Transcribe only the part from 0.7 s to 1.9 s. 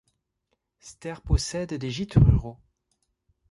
Ster possède